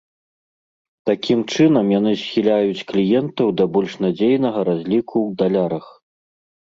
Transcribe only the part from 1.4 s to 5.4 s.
чынам яны схіляюць кліентаў да больш надзейнага разліку ў